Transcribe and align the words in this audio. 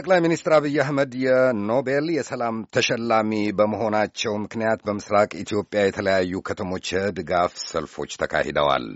ጠቅላይ 0.00 0.20
ሚኒስትር 0.24 0.52
አብይ 0.56 0.76
አህመድ 0.82 1.12
የኖቤል 1.22 2.06
የሰላም 2.14 2.56
ተሸላሚ 2.74 3.30
በመሆናቸው 3.58 4.32
ምክንያት 4.44 4.80
በምስራቅ 4.86 5.30
ኢትዮጵያ 5.42 5.80
የተለያዩ 5.84 6.40
ከተሞች 6.48 6.86
የድጋፍ 6.94 7.52
ሰልፎች 7.64 8.12
ተካሂደዋል። 8.22 8.86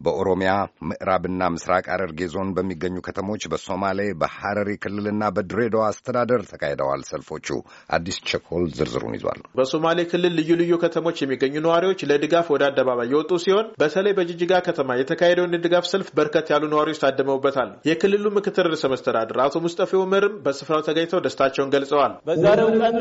በኦሮሚያ 0.00 0.50
ምዕራብና 0.88 1.42
ምስራቅ 1.54 1.84
ሐረርጌ 1.92 2.20
ዞን 2.32 2.50
በሚገኙ 2.56 2.96
ከተሞች፣ 3.06 3.42
በሶማሌ 3.52 4.00
በሐረሪ 4.20 4.70
ክልልና 4.82 5.22
በድሬዳዋ 5.36 5.84
አስተዳደር 5.88 6.42
ተካሂደዋል። 6.50 7.02
ሰልፎቹ 7.08 7.48
አዲስ 7.96 8.18
ቸኮል 8.28 8.66
ዝርዝሩን 8.78 9.16
ይዟል። 9.18 9.40
በሶማሌ 9.58 9.98
ክልል 10.12 10.34
ልዩ 10.38 10.50
ልዩ 10.60 10.74
ከተሞች 10.84 11.18
የሚገኙ 11.22 11.54
ነዋሪዎች 11.66 12.02
ለድጋፍ 12.10 12.46
ወደ 12.54 12.64
አደባባይ 12.68 13.10
የወጡ 13.12 13.40
ሲሆን 13.44 13.66
በተለይ 13.82 14.14
በጅጅጋ 14.18 14.52
ከተማ 14.68 14.98
የተካሄደውን 15.00 15.56
የድጋፍ 15.58 15.88
ሰልፍ 15.92 16.10
በርከት 16.18 16.46
ያሉ 16.54 16.64
ነዋሪዎች 16.74 17.02
ታድመውበታል። 17.04 17.72
የክልሉ 17.90 18.24
ምክትል 18.38 18.68
ርዕሰ 18.68 18.84
መስተዳድር 18.92 19.40
አቶ 19.44 19.56
ሙስጠፌ 19.66 19.90
ኡመርም 20.02 20.36
በስፍራው 20.46 20.84
ተገኝተው 20.88 21.22
ደስታቸውን 21.26 21.72
ገልጸዋል። 21.74 22.14
በዛሬው 22.28 22.70
ቀን 22.80 22.96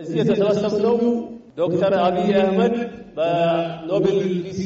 እዚህ 0.00 0.16
የተሰበሰብነው 0.22 0.96
ዶክተር 1.58 1.92
አብይ 2.00 2.30
አህመድ 2.38 2.74
በኖቤል 3.16 4.18
ፒስ 4.46 4.60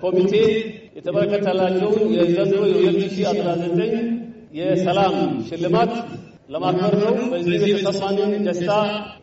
ኮሚቴ 0.00 0.32
የተበረከተላቸውን 0.98 2.06
የዘንድሮ 2.16 2.62
የ2019 2.76 3.92
የሰላም 4.58 5.14
ሽልማት 5.48 5.92
ለማክበር 6.52 6.94
ነው። 7.02 7.14
በዚህ 7.32 7.64
የተሰማንን 7.72 8.30
ደስታ 8.46 8.70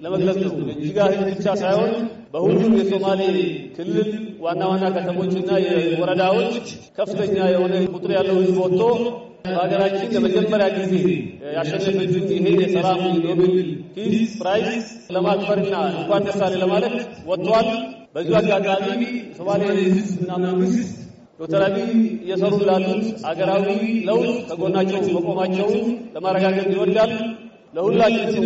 ለመግለጽ 0.03 0.38
ነው። 0.43 0.67
የጅጅጋ 0.70 0.98
ሕዝብ 1.11 1.27
ብቻ 1.31 1.45
ሳይሆን 1.61 1.93
በሁሉም 2.34 2.73
የሶማሌ 2.79 3.21
ክልል 3.75 4.09
ዋና 4.45 4.61
ዋና 4.71 4.85
ከተሞችና 4.95 5.51
የወረዳዎች 5.65 6.65
ከፍተኛ 6.98 7.38
የሆነ 7.53 7.73
ቁጥር 7.95 8.12
ያለው 8.17 8.37
ሕዝብ 8.41 8.57
ወጥቶ 8.63 8.81
በሀገራችን 9.45 10.13
ለመጀመሪያ 10.15 10.67
ጊዜ 10.77 10.93
ያሸነፈችውን 11.55 12.29
ይሄ 12.37 12.54
የሰላም 12.63 13.01
Nobel 13.26 13.57
Peace 13.96 14.32
Prize 14.40 14.85
ለማክበርና 15.15 15.76
እንኳን 15.93 16.23
ደስ 16.27 16.39
አለ 16.48 16.55
ለማለት 16.63 16.95
ወጥቷል። 17.32 17.67
በዚሁ 18.15 18.35
አጋጣሚ 18.41 19.01
ሶማሌ 19.37 19.62
ሕዝብና 19.95 20.32
መንግስት 20.45 20.91
ዶክተር 21.40 21.62
አብይ 21.64 21.88
እየሰሩ 22.18 22.54
ላሉት 22.68 23.08
አገራዊ 23.30 23.66
ለውጥ 24.08 24.36
ከጎናቸው 24.50 25.02
መቆማቸውን 25.16 25.82
ለማረጋገጥ 26.14 26.68
ይወዳል። 26.76 27.12
ለሁላችን 27.76 28.45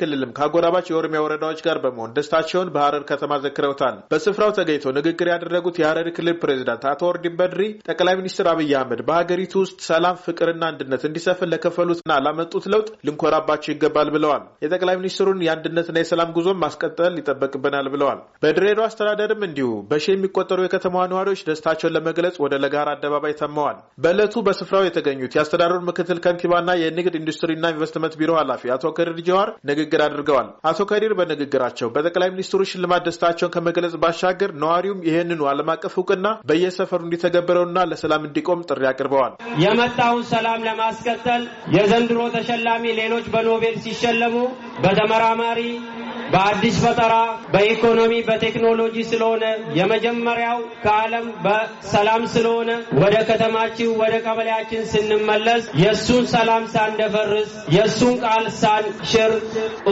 ክልልም 0.00 0.30
ከአጎራባች 0.36 0.86
የኦሮሚያ 0.90 1.18
ወረዳዎች 1.24 1.60
ጋር 1.66 1.78
በመሆን 1.82 2.12
ደስታቸውን 2.16 2.68
በሐረር 2.74 3.02
ከተማ 3.10 3.32
ዘክረውታል። 3.44 3.96
በስፍራው 4.12 4.50
ተገኝተው 4.58 4.92
ንግግር 4.98 5.28
ያደረጉት 5.32 5.76
የሐረሪ 5.80 6.08
ክልል 6.18 6.36
ፕሬዚዳንት 6.42 6.84
አቶ 6.90 7.02
ኦርዲን 7.10 7.34
በድሪ 7.40 7.60
ጠቅላይ 7.88 8.14
ሚኒስትር 8.20 8.48
አብይ 8.52 8.72
አህመድ 8.78 9.00
በሀገሪቱ 9.08 9.54
ውስጥ 9.64 9.78
ሰላም፣ 9.88 10.16
ፍቅርና 10.26 10.62
አንድነት 10.70 11.02
እንዲሰፍን 11.08 11.50
ለከፈሉትና 11.52 12.18
ላመጡት 12.26 12.66
ለውጥ 12.74 12.88
ልንኮራባቸው 13.08 13.72
ይገባል 13.74 14.10
ብለዋል። 14.16 14.42
የጠቅላይ 14.64 14.98
ሚኒስትሩን 15.02 15.44
የአንድነትና 15.46 15.98
የሰላም 16.02 16.32
ጉዞም 16.38 16.60
ማስቀጠል 16.64 17.14
ይጠበቅብናል 17.20 17.88
ብለዋል። 17.94 18.22
በድሬዳዋ 18.42 18.86
አስተዳደርም 18.90 19.44
እንዲሁ 19.48 19.68
በሺ 19.90 20.06
የሚቆጠሩ 20.14 20.58
የከተማዋ 20.66 21.04
ነዋሪዎች 21.12 21.44
ደስታቸውን 21.48 21.94
ለመግለጽ 21.96 22.36
ወደ 22.44 22.54
ለጋራ 22.64 22.88
አደባባይ 22.96 23.36
ተመዋል። 23.42 23.76
በዕለቱ 24.02 24.36
በስፍራው 24.46 24.86
የተገኙት 24.86 25.32
የአስተዳደሩ 25.36 25.80
ምክትል 25.88 26.18
ከንቲባና 26.24 26.70
የንግድ 26.80 27.14
ኢንዱስትሪና 27.18 27.64
ኢንቨስትመንት 27.68 27.96
ቢሮ 28.18 28.30
ኃላፊ 28.38 28.70
አቶ 28.74 28.92
ከዲር 28.98 29.18
ጀዋር 29.28 29.48
ንግግር 29.70 30.00
አድርገዋል። 30.06 30.48
አቶ 30.70 30.86
ከዲር 30.90 31.12
በንግግራቸው 31.18 31.88
በጠቅላይ 31.94 32.30
ሚኒስትሩ 32.34 32.60
ሽልማት 32.70 33.04
ደስታቸውን 33.08 33.52
ከመግለጽ 33.54 33.94
ባሻገር 34.02 34.52
ነዋሪውም 34.62 35.04
ይህንኑ 35.08 35.40
ዓለም 35.50 35.70
አቀፍ 35.74 35.94
እውቅና 35.98 36.26
በየሰፈሩ 36.50 37.00
እንዲተገብረውና 37.06 37.78
ለሰላም 37.90 38.26
እንዲቆም 38.28 38.64
ጥሪ 38.68 38.82
አቅርበዋል። 38.90 39.34
የመጣውን 39.64 40.24
ሰላም 40.32 40.66
ለማስቀጠል 40.68 41.44
የዘንድሮ 41.76 42.20
ተሸላሚ 42.36 42.84
ሌሎች 43.00 43.26
በኖቤል 43.34 43.76
ሲሸለሙ 43.84 44.36
በተመራማሪ 44.82 45.60
በአዲስ 46.32 46.76
ፈጠራ፣ 46.82 47.14
በኢኮኖሚ፣ 47.52 48.12
በቴክኖሎጂ 48.28 48.96
ስለሆነ 49.10 49.44
የመጀመሪያው 49.78 50.58
ከዓለም 50.82 51.26
በሰላም 51.44 52.22
ስለሆነ 52.34 52.70
ወደ 53.02 53.16
ከተማችን 53.28 53.90
ወደ 54.00 54.14
ቀበሌያችን 54.26 54.82
ስንመለስ 54.92 55.62
የእሱን 55.82 56.24
ሰላም 56.34 56.64
ሳንደፈርስ 56.74 57.52
የእሱን 57.76 58.14
ቃል 58.24 58.46
ሳንሽር 58.60 59.32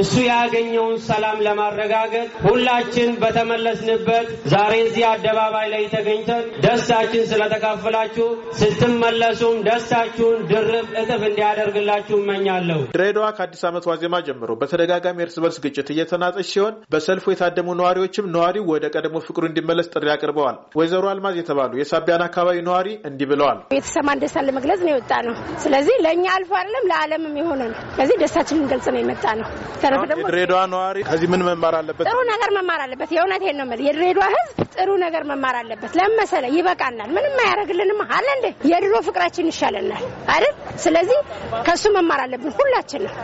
እሱ 0.00 0.14
ያገኘውን 0.28 0.96
ሰላም 1.08 1.38
ለማረጋገጥ 1.46 2.26
ሁላችን 2.46 3.10
በተመለስንበት 3.22 4.28
ዛሬ 4.52 4.74
እዚህ 4.86 5.04
አደባባይ 5.12 5.66
ላይ 5.74 5.84
ተገኝተን 5.94 6.44
ደስታችን 6.66 7.24
ስለተካፈላችሁ 7.30 8.28
ስትመለሱም 8.60 9.56
ደስታችሁን 9.68 10.38
ድርብ 10.50 10.88
እጥፍ 11.00 11.22
እንዲያደርግላችሁ 11.30 12.16
እመኛለሁ። 12.22 12.80
ድሬዳዋ 12.94 13.26
ከአዲስ 13.38 13.62
ዓመት 13.68 13.84
ዋዜማ 13.90 14.14
ጀምሮ 14.26 14.50
በተደጋጋሚ 14.60 15.18
እርስ 15.26 15.36
በርስ 15.42 15.58
ግጭት 15.64 15.88
እየተናጠች 16.28 16.48
ሲሆን 16.52 16.74
በሰልፉ 16.92 17.24
የታደሙ 17.32 17.68
ነዋሪዎችም 17.78 18.26
ነዋሪው 18.34 18.64
ወደ 18.70 18.84
ቀድሞ 18.94 19.16
ፍቅሩ 19.26 19.42
እንዲመለስ 19.48 19.86
ጥሪ 19.92 20.06
አቅርበዋል። 20.14 20.56
ወይዘሮ 20.78 21.04
አልማዝ 21.12 21.36
የተባሉ 21.40 21.72
የሳቢያን 21.80 22.22
አካባቢ 22.26 22.56
ነዋሪ 22.68 22.88
እንዲህ 23.08 23.26
ብለዋል። 23.30 23.58
የተሰማን 23.76 24.20
ደስታ 24.22 24.44
ለመግለጽ 24.46 24.80
ነው 24.86 24.92
የወጣ 24.92 25.12
ነው። 25.26 25.34
ስለዚህ 25.64 25.96
ለእኛ 26.06 26.24
አልፎ 26.36 26.52
አይደለም 26.60 26.86
ለዓለምም 26.90 27.34
የሆነ 27.40 27.60
ነው። 27.72 27.78
ስለዚህ 27.94 28.16
ደስታችን 28.22 28.58
ልንገልጽ 28.60 28.86
ነው 28.94 29.00
የመጣ 29.02 29.24
ነው። 29.40 29.48
ተረፈ 29.82 30.02
ደግሞ 30.10 30.24
የድሬዳዋ 30.24 30.60
ነዋሪ 30.74 30.98
ከዚህ 31.08 31.28
ምን 31.32 31.44
መማር 31.48 31.76
አለበት? 31.80 32.04
ጥሩ 32.10 32.18
ነገር 32.32 32.50
መማር 32.58 32.80
አለበት። 32.86 33.10
የእውነቴን 33.16 33.56
ነው 33.60 33.66
የምልህ። 33.66 33.86
የድሬዳዋ 33.88 34.28
ሕዝብ 34.36 34.54
ጥሩ 34.76 34.90
ነገር 35.04 35.22
መማር 35.30 35.56
አለበት። 35.60 35.92
ለምን 35.98 36.16
መሰለህ? 36.20 36.50
ይበቃናል። 36.58 37.10
ምንም 37.16 37.36
አያደርግልንም 37.44 38.00
አለ 38.10 38.26
እንዴ? 38.36 38.46
የድሮ 38.70 38.94
ፍቅራችን 39.06 39.50
ይሻለናል 39.52 40.04
አይደል? 40.34 40.54
ስለዚህ 40.84 41.18
ከሱ 41.66 41.84
መማር 41.96 42.20
አለብን 42.24 42.52
ሁላችንም። 42.58 43.14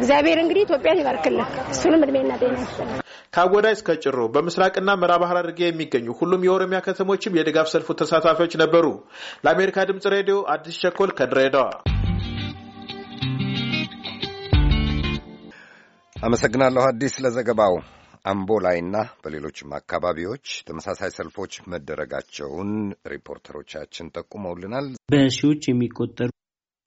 እግዚአብሔር 0.00 0.38
እንግዲህ 0.42 0.62
ኢትዮጵያን 0.66 1.00
ይባርክልን። 1.00 1.46
እሱንም 1.72 2.02
እድሜና 2.10 2.32
ጤና 2.40 2.56
ይስጥልን። 2.60 3.00
ከአጎዳይ 3.34 3.74
እስከ 3.76 3.88
ጭሮ 4.02 4.20
በምስራቅና 4.34 4.90
ምዕራብ 5.00 5.22
ሐረርጌ 5.30 5.60
የሚገኙ 5.64 6.06
ሁሉም 6.20 6.44
የኦሮሚያ 6.46 6.78
ከተሞችም 6.86 7.36
የድጋፍ 7.38 7.68
ሰልፉ 7.72 7.88
ተሳታፊዎች 8.00 8.54
ነበሩ። 8.62 8.86
ለአሜሪካ 9.44 9.84
ድምጽ 9.90 10.06
ሬዲዮ 10.14 10.36
አዲስ 10.54 10.78
ቸኮል 10.82 11.12
ከድሬዳዋ 11.18 11.68
አመሰግናለሁ 16.16 16.82
አዲስ 16.88 17.14
ለዘገባው። 17.24 17.74
አምቦ 18.24 18.50
ላይና 18.64 18.96
በሌሎችም 19.22 19.70
አካባቢዎች 19.78 20.46
ተመሳሳይ 20.68 21.10
ሰልፎች 21.14 21.52
መደረጋቸውን 21.72 22.72
ሪፖርተሮቻችን 23.12 24.10
ጠቁመውልናል። 24.16 24.88
በሺዎች 25.12 25.62
የሚቆጠሩ 25.70 26.28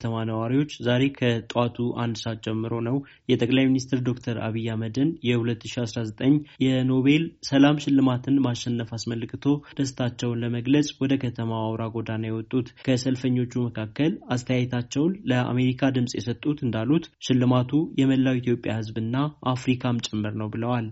ከተማ 0.00 0.22
ነዋሪዎች 0.28 0.72
ዛሬ 0.86 1.02
ከጠዋቱ 1.14 1.76
አንድ 2.02 2.16
ሰዓት 2.20 2.38
ጀምሮ 2.46 2.72
ነው 2.86 2.96
የጠቅላይ 3.30 3.64
ሚኒስትር 3.68 3.98
ዶክተር 4.08 4.36
አብይ 4.46 4.66
አህመድን 4.68 5.10
የ2019 5.26 6.34
የኖቤል 6.64 7.24
ሰላም 7.48 7.80
ሽልማትን 7.84 8.36
ማሸነፍ 8.46 8.90
አስመልክቶ 8.96 9.44
ደስታቸውን 9.78 10.42
ለመግለጽ 10.42 10.90
ወደ 11.02 11.16
ከተማው 11.22 11.62
አውራ 11.64 11.86
ጎዳና 11.94 12.22
የወጡት። 12.28 12.68
ከሰልፈኞቹ 12.84 13.54
መካከል 13.66 14.12
አስተያየታቸውን 14.36 15.14
ለአሜሪካ 15.30 15.92
ድምፅ 15.96 16.14
የሰጡት 16.18 16.60
እንዳሉት 16.66 17.06
ሽልማቱ 17.26 17.72
የመላው 18.00 18.38
ኢትዮጵያ 18.42 18.74
ሕዝብና 18.78 19.16
አፍሪካም 19.54 20.02
ጭምር 20.08 20.36
ነው 20.42 20.50
ብለዋል። 20.54 20.88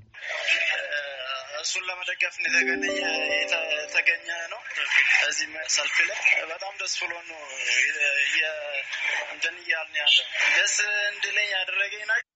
እሱን 1.63 1.85
ለመደገፍ 1.89 2.37
የተገኘ 2.41 2.85
ነው። 4.53 4.62
እዚህ 5.33 5.47
ሰልፍ 5.75 5.97
ላይ 6.09 6.21
በጣም 6.51 6.75
ደስ 6.81 6.95
ብሎ 7.03 7.13
ነው 7.29 7.41
እንትን 9.35 9.57
እያልን 9.63 9.97
ያለ 10.01 10.19
ደስ 10.57 10.77
እንድለኝ 11.09 11.49
ያደረገኝ 11.55 12.05
ነገር 12.05 12.29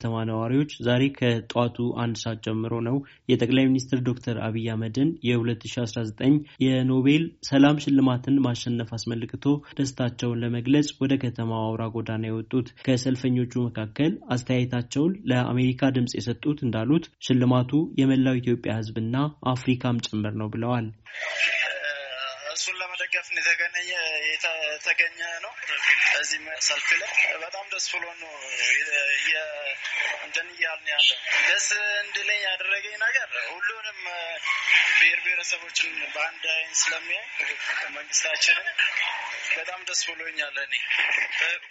ከተማ 0.00 0.18
ነዋሪዎች 0.28 0.72
ዛሬ 0.86 1.04
ከጠዋቱ 1.14 1.86
አንድ 2.02 2.16
ሰዓት 2.20 2.38
ጀምሮ 2.44 2.74
ነው 2.86 2.96
የጠቅላይ 3.30 3.64
ሚኒስትር 3.68 3.98
ዶክተር 4.08 4.36
አብይ 4.46 4.66
አህመድን 4.68 5.08
የ2019 5.28 6.36
የኖቤል 6.64 7.24
ሰላም 7.48 7.80
ሽልማትን 7.84 8.36
ማሸነፍ 8.44 8.90
አስመልክቶ 8.96 9.44
ደስታቸውን 9.78 10.40
ለመግለጽ 10.42 10.90
ወደ 11.02 11.14
ከተማው 11.24 11.64
አውራ 11.64 11.88
ጎዳና 11.96 12.30
የወጡት። 12.30 12.68
ከሰልፈኞቹ 12.86 13.54
መካከል 13.66 14.14
አስተያየታቸውን 14.36 15.18
ለአሜሪካ 15.32 15.90
ድምፅ 15.96 16.14
የሰጡት 16.18 16.60
እንዳሉት 16.66 17.06
ሽልማቱ 17.28 17.72
የመላው 18.00 18.38
ኢትዮጵያ 18.42 18.78
ሕዝብና 18.80 19.16
አፍሪካም 19.54 20.02
ጭምር 20.08 20.36
ነው 20.42 20.50
ብለዋል። 20.54 20.88
እሱን 22.58 22.76
ለመደገፍ 23.08 23.28
የተገኘ 24.72 25.18
ነው። 25.44 25.52
እዚህ 26.20 26.38
ሰልፍ 26.68 26.88
ላይ 27.00 27.10
በጣም 27.44 27.64
ደስ 27.72 27.86
ብሎ 27.92 28.04
ነው 28.20 28.32
እንትን 30.24 30.48
እያልን 30.54 30.88
ያለ 30.92 31.08
ደስ 31.48 31.68
እንድለኝ 32.02 32.40
ያደረገኝ 32.48 32.96
ነገር 33.04 33.28
ሁሉንም 33.48 34.00
ብሔር 34.98 35.18
ብሔረሰቦችን 35.24 35.92
በአንድ 36.14 36.44
አይን 36.54 36.72
ስለሚያይ 36.74 37.26
መንግስታችንን 37.96 38.68
በጣም 39.58 39.80
ደስ 39.88 40.00
ብሎኛል። 40.08 40.56
እኔ 40.64 40.74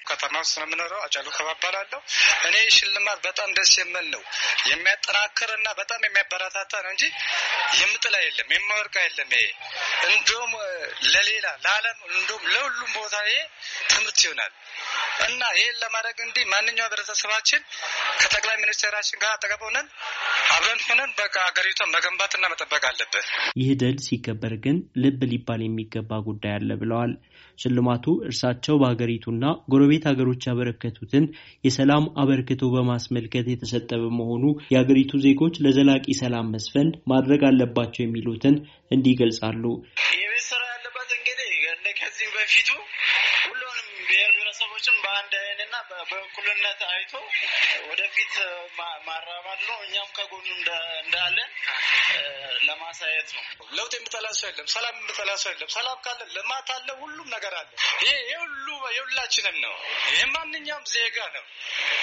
ከተማ 0.09 0.33
ውስጥ 0.43 0.55
ነው 0.59 0.65
የምኖረው። 0.67 0.99
አጫሉ 1.05 1.27
ከባባላለሁ። 1.37 1.99
እኔ 2.47 2.55
ሽልማት 2.77 3.19
በጣም 3.27 3.49
ደስ 3.57 3.73
የምል 3.81 4.07
ነው 4.13 4.23
የሚያጠናክር 4.69 5.51
እና 5.57 5.67
በጣም 5.79 6.01
የሚያበረታታ 6.07 6.73
ነው 6.85 6.91
እንጂ 6.95 7.03
የምጥላ 7.79 8.15
የለም 8.25 8.51
የማወርቅ 8.55 8.95
የለም። 9.05 9.31
ይሄ 9.35 9.45
እንዲሁም 10.09 10.51
ለሌላ 11.27 11.47
ለዓለም 11.63 11.97
እንዲሁም 12.09 12.43
ለሁሉም 12.53 12.91
ቦታ 12.97 13.15
ይሄ 13.27 13.37
ትምህርት 13.91 14.19
ይሆናል 14.25 14.51
እና 15.27 15.41
ይህን 15.57 15.77
ለማድረግ 15.83 16.17
እንዲህ 16.25 16.43
ማንኛውም 16.51 16.85
ህብረተሰባችን 16.87 17.61
ከጠቅላይ 18.21 18.57
ሚኒስትራችን 18.63 19.19
ጋር 19.23 19.31
አጠገብ 19.33 19.61
ሆነን 19.67 19.87
አብረን 20.55 20.81
ሆነን 20.87 21.11
በቃ 21.19 21.35
ሀገሪቷን 21.47 21.91
መገንባትና 21.95 22.43
መጠበቅ 22.53 22.83
አለብን። 22.89 23.25
ይህ 23.61 23.71
ድል 23.81 23.97
ሲከበር 24.05 24.53
ግን 24.65 24.77
ልብ 25.03 25.21
ሊባል 25.31 25.63
የሚገባ 25.65 26.19
ጉዳይ 26.27 26.53
አለ 26.57 26.69
ብለዋል። 26.81 27.13
ሽልማቱ 27.59 28.05
እርሳቸው 28.27 28.75
በሀገሪቱና 28.81 29.43
ጎረቤት 29.71 30.03
ሀገሮች 30.09 30.47
ያበረከቱትን 30.49 31.25
የሰላም 31.63 32.05
አበርክቶ 32.23 32.61
በማስመልከት 32.73 33.47
የተሰጠ 33.49 33.89
በመሆኑ 34.03 34.43
የሀገሪቱ 34.73 35.21
ዜጎች 35.25 35.57
ለዘላቂ 35.65 36.05
ሰላም 36.21 36.51
መስፈን 36.55 36.89
ማድረግ 37.13 37.43
አለባቸው 37.49 38.03
የሚሉትን 38.03 38.57
እንዲህ 38.91 39.13
ይገልጻሉ። 39.15 39.63
የቤት 40.17 40.45
ስራ 40.49 40.61
ያለበት 40.73 41.09
እንግዲህ 41.17 41.51
ከዚህ 41.99 42.26
በፊቱ 42.37 42.69
ሁሉንም 43.43 43.87
ብሔር 44.07 44.31
ብሔረሰቦችን 44.35 44.95
በአንድ 45.03 45.33
አይንና 45.39 45.75
በእኩልነት 46.09 46.81
አይቶ 46.89 47.13
ወደፊት 47.89 48.33
ማራማድ 49.07 49.59
ነው። 49.69 49.77
እኛም 49.85 50.09
ከጎኑ 50.17 50.45
እንዳለን 50.99 51.49
ለማሳየት 52.69 53.29
ነው። 53.35 53.43
ለውጥ 53.77 53.93
የምጠላ 53.97 54.27
ሰው 54.39 54.47
የለም። 54.49 54.67
ሰላም 54.75 54.95
የምጠላ 54.99 55.31
ሰው 55.43 55.49
የለም። 55.53 55.71
ሰላም 55.77 55.97
ካለ 56.05 56.19
ልማት 56.37 56.69
አለ፣ 56.75 56.87
ሁሉም 57.01 57.27
ነገር 57.35 57.53
አለ። 57.59 57.69
ይሄ 58.03 58.13
የሁሉ 58.31 58.67
የሁላችንም 58.97 59.57
ነው። 59.65 59.75
ይህ 60.11 60.23
ማንኛውም 60.35 60.85
ዜጋ 60.93 61.17
ነው። 61.35 61.43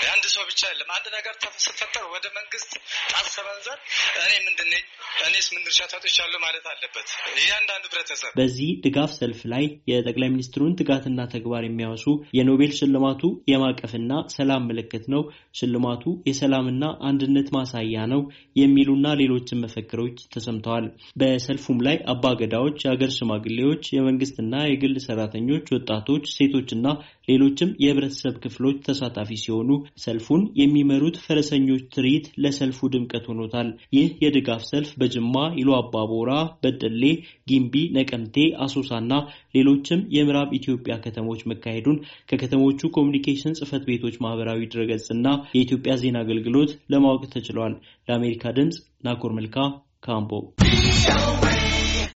የአንድ 0.04 0.24
ሰው 0.34 0.44
ብቻ 0.50 0.62
የለም። 0.72 0.90
አንድ 0.96 1.06
ነገር 1.16 1.34
ስትፈጠር 1.64 2.04
ወደ 2.14 2.26
መንግስት 2.38 2.70
ጣት 3.12 3.26
ሰመንዘር 3.36 3.78
እኔ 4.24 4.32
ምንድን 4.46 4.68
ነኝ 4.74 4.84
እኔስ 5.26 5.46
ምን 5.54 5.62
ድርሻ 5.66 5.80
ሰጥቻለሁ 5.94 6.38
ማለት 6.44 6.64
አለበት 6.72 7.08
እያንዳንዱ 7.40 7.84
ህብረተሰብ። 7.88 8.32
በዚህ 8.38 8.70
ድጋፍ 8.84 9.10
ሰልፍ 9.18 9.40
ላይ 9.52 9.64
የጠቅላይ 9.90 10.30
ሚኒስትሩን 10.34 10.76
ትጋትና 10.80 11.20
ተግባር 11.34 11.64
የሚያወሱ 11.66 12.06
የኖቤል 12.38 12.72
ሽልማቱ 12.78 13.22
የማቀፍና 13.52 14.12
ሰላም 14.36 14.66
ምልክት 14.70 15.04
ነው፣ 15.14 15.22
ሽልማቱ 15.58 16.04
የሰላምና 16.28 16.84
አንድነት 17.08 17.48
ማሳያ 17.56 18.06
ነው 18.12 18.22
የሚሉና 18.56 19.06
ሌሎችን 19.20 19.62
መፈክሮች 19.64 20.18
ተሰምተዋል። 20.56 20.86
በሰልፉም 21.20 21.78
ላይ 21.86 21.96
አባገዳዎች፣ 22.12 22.76
የሀገር 22.84 23.10
ሽማግሌዎች፣ 23.16 23.82
የመንግስትና 23.94 24.54
የግል 24.66 24.94
ሰራተኞች፣ 25.06 25.66
ወጣቶች፣ 25.74 26.24
ሴቶችና 26.34 26.86
ሌሎችም 27.28 27.70
የህብረተሰብ 27.82 28.34
ክፍሎች 28.44 28.76
ተሳታፊ 28.86 29.30
ሲሆኑ 29.42 29.70
ሰልፉን 30.04 30.42
የሚመሩት 30.60 31.16
ፈረሰኞች 31.24 31.82
ትርኢት 31.94 32.26
ለሰልፉ 32.42 32.88
ድምቀት 32.94 33.24
ሆኖታል። 33.30 33.68
ይህ 33.96 34.08
የድጋፍ 34.24 34.62
ሰልፍ 34.70 34.90
በጅማ፣ 35.00 35.32
ኢሉ 35.60 35.70
አባቦራ፣ 35.78 36.30
በደሌ፣ 36.62 37.02
ጊምቢ፣ 37.50 37.74
ነቀምቴ፣ 37.96 38.36
አሶሳና 38.64 39.10
ሌሎችም 39.56 40.02
የምዕራብ 40.16 40.50
ኢትዮጵያ 40.58 40.94
ከተሞች 41.04 41.40
መካሄዱን 41.50 41.98
ከከተሞቹ 42.30 42.90
ኮሚኒኬሽን 42.96 43.56
ጽህፈት 43.58 43.82
ቤቶች 43.90 44.16
ማህበራዊ 44.24 44.60
ድረገጽና 44.72 45.26
የኢትዮጵያ 45.54 45.94
ዜና 46.02 46.18
አገልግሎት 46.24 46.70
ለማወቅ 46.92 47.24
ተችሏል። 47.34 47.74
ለአሜሪካ 48.08 48.44
ድምፅ 48.56 48.76
ናኮር 49.04 49.32
መልካ 49.36 49.56
combo. 50.04 50.52